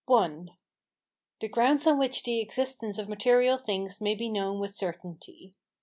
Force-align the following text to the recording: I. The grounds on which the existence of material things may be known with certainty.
I. 0.09 0.45
The 1.41 1.47
grounds 1.47 1.85
on 1.85 1.99
which 1.99 2.23
the 2.23 2.39
existence 2.39 2.97
of 2.97 3.07
material 3.07 3.59
things 3.59 4.01
may 4.01 4.15
be 4.15 4.29
known 4.29 4.59
with 4.59 4.73
certainty. 4.73 5.53